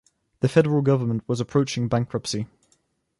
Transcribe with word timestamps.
The 0.39 0.49
federal 0.49 0.81
government 0.81 1.21
was 1.27 1.39
approaching 1.39 1.87
bankruptcy. 1.87 2.47